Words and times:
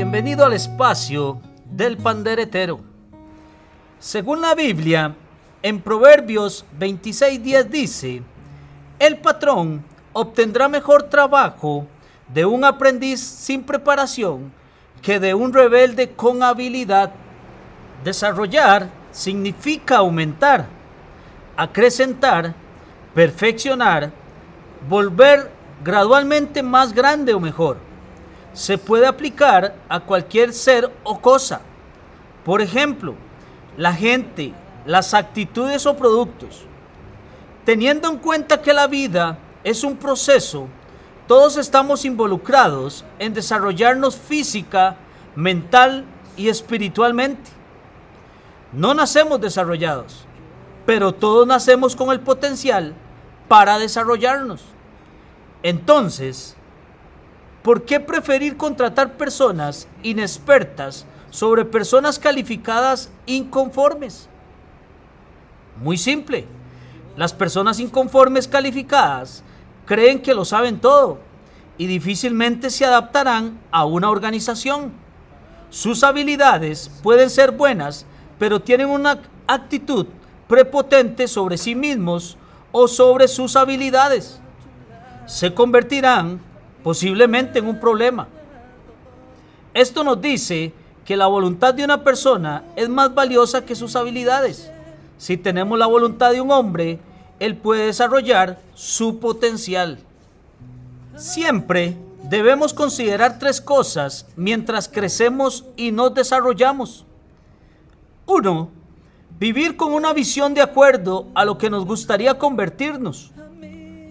bienvenido 0.00 0.46
al 0.46 0.54
espacio 0.54 1.42
del 1.66 1.98
panderetero. 1.98 2.80
Según 3.98 4.40
la 4.40 4.54
Biblia, 4.54 5.14
en 5.60 5.78
Proverbios 5.82 6.64
26:10 6.78 7.64
dice, 7.64 8.22
el 8.98 9.18
patrón 9.18 9.84
obtendrá 10.14 10.68
mejor 10.68 11.02
trabajo 11.02 11.86
de 12.32 12.46
un 12.46 12.64
aprendiz 12.64 13.20
sin 13.20 13.62
preparación 13.62 14.50
que 15.02 15.20
de 15.20 15.34
un 15.34 15.52
rebelde 15.52 16.12
con 16.12 16.42
habilidad. 16.42 17.12
Desarrollar 18.02 18.88
significa 19.12 19.98
aumentar, 19.98 20.64
acrecentar, 21.58 22.54
perfeccionar, 23.14 24.10
volver 24.88 25.50
gradualmente 25.84 26.62
más 26.62 26.94
grande 26.94 27.34
o 27.34 27.38
mejor. 27.38 27.89
Se 28.52 28.78
puede 28.78 29.06
aplicar 29.06 29.74
a 29.88 30.00
cualquier 30.00 30.52
ser 30.52 30.90
o 31.04 31.20
cosa. 31.20 31.60
Por 32.44 32.60
ejemplo, 32.60 33.14
la 33.76 33.92
gente, 33.92 34.52
las 34.86 35.14
actitudes 35.14 35.86
o 35.86 35.96
productos. 35.96 36.64
Teniendo 37.64 38.10
en 38.10 38.18
cuenta 38.18 38.60
que 38.60 38.72
la 38.72 38.86
vida 38.86 39.38
es 39.62 39.84
un 39.84 39.96
proceso, 39.96 40.66
todos 41.28 41.56
estamos 41.56 42.04
involucrados 42.04 43.04
en 43.18 43.34
desarrollarnos 43.34 44.16
física, 44.16 44.96
mental 45.36 46.04
y 46.36 46.48
espiritualmente. 46.48 47.50
No 48.72 48.94
nacemos 48.94 49.40
desarrollados, 49.40 50.24
pero 50.86 51.12
todos 51.12 51.46
nacemos 51.46 51.94
con 51.94 52.10
el 52.10 52.20
potencial 52.20 52.94
para 53.46 53.78
desarrollarnos. 53.78 54.62
Entonces, 55.62 56.56
¿por 57.62 57.84
qué 57.84 58.00
preferir 58.00 58.56
contratar 58.56 59.14
personas 59.14 59.88
inexpertas 60.02 61.06
sobre 61.30 61.64
personas 61.64 62.18
calificadas 62.18 63.10
inconformes? 63.26 64.28
Muy 65.80 65.96
simple. 65.96 66.46
Las 67.16 67.32
personas 67.32 67.80
inconformes 67.80 68.48
calificadas 68.48 69.42
creen 69.86 70.22
que 70.22 70.34
lo 70.34 70.44
saben 70.44 70.80
todo 70.80 71.18
y 71.78 71.86
difícilmente 71.86 72.70
se 72.70 72.84
adaptarán 72.84 73.58
a 73.70 73.84
una 73.84 74.10
organización. 74.10 74.92
Sus 75.70 76.02
habilidades 76.02 76.90
pueden 77.02 77.30
ser 77.30 77.52
buenas, 77.52 78.06
pero 78.38 78.60
tienen 78.60 78.88
una 78.88 79.20
actitud 79.46 80.06
prepotente 80.48 81.28
sobre 81.28 81.56
sí 81.56 81.74
mismos 81.74 82.36
o 82.72 82.88
sobre 82.88 83.28
sus 83.28 83.56
habilidades 83.56 84.40
se 85.30 85.54
convertirán 85.54 86.40
posiblemente 86.82 87.58
en 87.58 87.66
un 87.66 87.78
problema. 87.78 88.28
Esto 89.74 90.02
nos 90.02 90.20
dice 90.20 90.72
que 91.04 91.16
la 91.16 91.26
voluntad 91.26 91.74
de 91.74 91.84
una 91.84 92.02
persona 92.02 92.64
es 92.76 92.88
más 92.88 93.14
valiosa 93.14 93.64
que 93.64 93.74
sus 93.74 93.96
habilidades. 93.96 94.70
Si 95.18 95.36
tenemos 95.36 95.78
la 95.78 95.86
voluntad 95.86 96.32
de 96.32 96.40
un 96.40 96.50
hombre, 96.50 96.98
él 97.38 97.56
puede 97.56 97.86
desarrollar 97.86 98.60
su 98.74 99.18
potencial. 99.18 99.98
Siempre 101.16 101.96
debemos 102.24 102.72
considerar 102.72 103.38
tres 103.38 103.60
cosas 103.60 104.26
mientras 104.36 104.88
crecemos 104.88 105.64
y 105.76 105.92
nos 105.92 106.14
desarrollamos. 106.14 107.04
Uno, 108.26 108.70
vivir 109.38 109.76
con 109.76 109.92
una 109.92 110.12
visión 110.12 110.54
de 110.54 110.60
acuerdo 110.60 111.26
a 111.34 111.44
lo 111.44 111.58
que 111.58 111.70
nos 111.70 111.84
gustaría 111.84 112.38
convertirnos. 112.38 113.32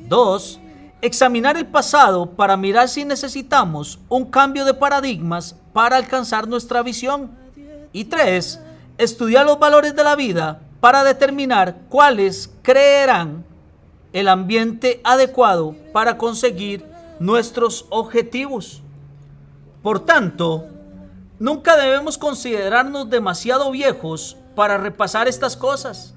Dos, 0.07 0.59
examinar 1.01 1.57
el 1.57 1.65
pasado 1.65 2.31
para 2.31 2.57
mirar 2.57 2.89
si 2.89 3.05
necesitamos 3.05 3.99
un 4.09 4.25
cambio 4.25 4.65
de 4.65 4.73
paradigmas 4.73 5.55
para 5.73 5.97
alcanzar 5.97 6.47
nuestra 6.47 6.81
visión. 6.83 7.31
Y 7.93 8.05
tres, 8.05 8.59
estudiar 8.97 9.45
los 9.45 9.59
valores 9.59 9.95
de 9.95 10.03
la 10.03 10.15
vida 10.15 10.61
para 10.79 11.03
determinar 11.03 11.77
cuáles 11.89 12.51
creerán 12.61 13.45
el 14.13 14.27
ambiente 14.27 15.01
adecuado 15.03 15.75
para 15.93 16.17
conseguir 16.17 16.85
nuestros 17.19 17.85
objetivos. 17.89 18.81
Por 19.83 19.99
tanto, 20.01 20.65
nunca 21.37 21.77
debemos 21.77 22.17
considerarnos 22.17 23.09
demasiado 23.09 23.71
viejos 23.71 24.37
para 24.55 24.77
repasar 24.77 25.27
estas 25.27 25.55
cosas. 25.55 26.13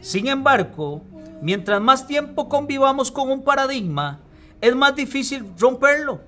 Sin 0.00 0.28
embargo, 0.28 1.02
Mientras 1.40 1.80
más 1.80 2.06
tiempo 2.06 2.48
convivamos 2.48 3.10
con 3.10 3.30
un 3.30 3.42
paradigma, 3.42 4.20
es 4.60 4.74
más 4.74 4.94
difícil 4.96 5.52
romperlo. 5.58 6.20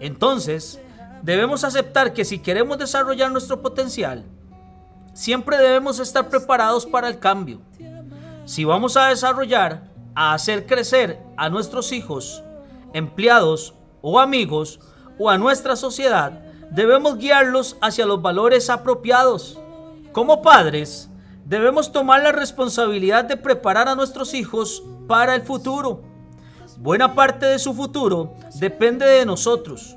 Entonces, 0.00 0.80
debemos 1.22 1.64
aceptar 1.64 2.12
que 2.12 2.24
si 2.24 2.38
queremos 2.38 2.78
desarrollar 2.78 3.30
nuestro 3.30 3.60
potencial, 3.60 4.24
siempre 5.12 5.58
debemos 5.58 5.98
estar 5.98 6.28
preparados 6.28 6.86
para 6.86 7.08
el 7.08 7.18
cambio. 7.18 7.60
Si 8.44 8.64
vamos 8.64 8.96
a 8.96 9.08
desarrollar, 9.08 9.82
a 10.14 10.34
hacer 10.34 10.66
crecer 10.66 11.18
a 11.36 11.48
nuestros 11.48 11.92
hijos, 11.92 12.42
empleados 12.92 13.74
o 14.02 14.18
amigos 14.18 14.80
o 15.18 15.30
a 15.30 15.38
nuestra 15.38 15.76
sociedad, 15.76 16.32
debemos 16.70 17.18
guiarlos 17.18 17.76
hacia 17.80 18.06
los 18.06 18.22
valores 18.22 18.70
apropiados. 18.70 19.58
Como 20.12 20.42
padres, 20.42 21.09
debemos 21.50 21.90
tomar 21.90 22.22
la 22.22 22.30
responsabilidad 22.30 23.24
de 23.24 23.36
preparar 23.36 23.88
a 23.88 23.96
nuestros 23.96 24.34
hijos 24.34 24.84
para 25.08 25.34
el 25.34 25.42
futuro. 25.42 26.00
Buena 26.78 27.16
parte 27.16 27.44
de 27.44 27.58
su 27.58 27.74
futuro 27.74 28.36
depende 28.60 29.04
de 29.04 29.26
nosotros. 29.26 29.96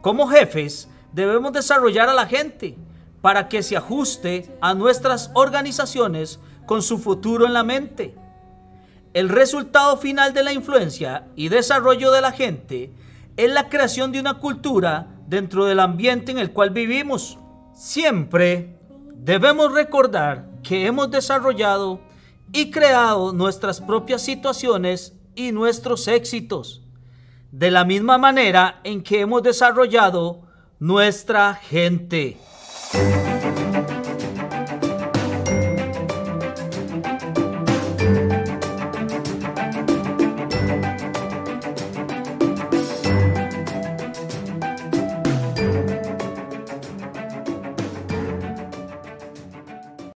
Como 0.00 0.26
jefes, 0.26 0.88
debemos 1.12 1.52
desarrollar 1.52 2.08
a 2.08 2.14
la 2.14 2.24
gente 2.24 2.78
para 3.20 3.46
que 3.46 3.62
se 3.62 3.76
ajuste 3.76 4.56
a 4.62 4.72
nuestras 4.72 5.30
organizaciones 5.34 6.40
con 6.64 6.80
su 6.80 6.98
futuro 6.98 7.44
en 7.44 7.52
la 7.52 7.62
mente. 7.62 8.16
El 9.12 9.28
resultado 9.28 9.98
final 9.98 10.32
de 10.32 10.44
la 10.44 10.54
influencia 10.54 11.26
y 11.36 11.50
desarrollo 11.50 12.10
de 12.10 12.22
la 12.22 12.32
gente 12.32 12.94
es 13.36 13.52
la 13.52 13.68
creación 13.68 14.12
de 14.12 14.20
una 14.20 14.38
cultura 14.38 15.08
dentro 15.26 15.66
del 15.66 15.80
ambiente 15.80 16.32
en 16.32 16.38
el 16.38 16.54
cual 16.54 16.70
vivimos. 16.70 17.38
Siempre 17.74 18.78
debemos 19.12 19.74
recordar 19.74 20.49
que 20.62 20.86
hemos 20.86 21.10
desarrollado 21.10 22.00
y 22.52 22.70
creado 22.70 23.32
nuestras 23.32 23.80
propias 23.80 24.22
situaciones 24.22 25.14
y 25.34 25.52
nuestros 25.52 26.08
éxitos, 26.08 26.82
de 27.52 27.70
la 27.70 27.84
misma 27.84 28.18
manera 28.18 28.80
en 28.84 29.02
que 29.02 29.20
hemos 29.20 29.42
desarrollado 29.42 30.42
nuestra 30.78 31.54
gente. 31.54 32.36